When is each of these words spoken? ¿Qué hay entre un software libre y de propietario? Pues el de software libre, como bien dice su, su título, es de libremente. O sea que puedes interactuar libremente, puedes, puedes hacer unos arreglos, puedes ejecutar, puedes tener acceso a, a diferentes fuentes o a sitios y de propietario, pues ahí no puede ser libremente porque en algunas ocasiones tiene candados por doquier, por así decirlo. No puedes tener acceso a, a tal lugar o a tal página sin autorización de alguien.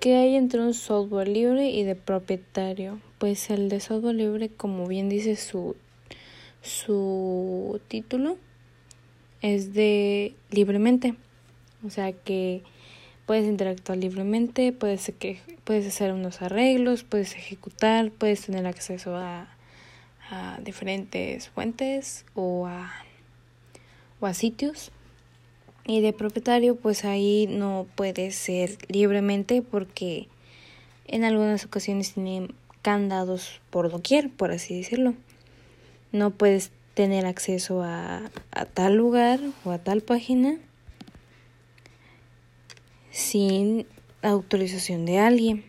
¿Qué 0.00 0.16
hay 0.16 0.34
entre 0.34 0.60
un 0.60 0.72
software 0.72 1.28
libre 1.28 1.68
y 1.68 1.84
de 1.84 1.94
propietario? 1.94 2.98
Pues 3.18 3.50
el 3.50 3.68
de 3.68 3.80
software 3.80 4.14
libre, 4.14 4.48
como 4.48 4.86
bien 4.86 5.10
dice 5.10 5.36
su, 5.36 5.76
su 6.62 7.82
título, 7.86 8.38
es 9.42 9.74
de 9.74 10.34
libremente. 10.50 11.16
O 11.86 11.90
sea 11.90 12.12
que 12.12 12.62
puedes 13.26 13.46
interactuar 13.46 13.98
libremente, 13.98 14.72
puedes, 14.72 15.12
puedes 15.64 15.86
hacer 15.86 16.14
unos 16.14 16.40
arreglos, 16.40 17.04
puedes 17.04 17.36
ejecutar, 17.36 18.10
puedes 18.10 18.40
tener 18.46 18.66
acceso 18.66 19.16
a, 19.16 19.54
a 20.30 20.58
diferentes 20.64 21.50
fuentes 21.50 22.24
o 22.34 22.66
a 22.66 23.04
sitios 24.32 24.92
y 25.90 26.00
de 26.00 26.12
propietario, 26.12 26.76
pues 26.76 27.04
ahí 27.04 27.48
no 27.50 27.84
puede 27.96 28.30
ser 28.30 28.78
libremente 28.86 29.60
porque 29.60 30.28
en 31.08 31.24
algunas 31.24 31.64
ocasiones 31.64 32.14
tiene 32.14 32.48
candados 32.80 33.60
por 33.70 33.90
doquier, 33.90 34.30
por 34.30 34.52
así 34.52 34.76
decirlo. 34.76 35.14
No 36.12 36.30
puedes 36.30 36.70
tener 36.94 37.26
acceso 37.26 37.82
a, 37.82 38.30
a 38.52 38.64
tal 38.66 38.94
lugar 38.94 39.40
o 39.64 39.72
a 39.72 39.78
tal 39.78 40.00
página 40.00 40.58
sin 43.10 43.84
autorización 44.22 45.06
de 45.06 45.18
alguien. 45.18 45.64